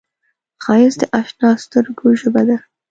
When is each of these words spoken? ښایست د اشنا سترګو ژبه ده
ښایست 0.63 0.97
د 1.01 1.03
اشنا 1.19 1.49
سترګو 1.63 2.07
ژبه 2.19 2.41
ده 2.47 2.57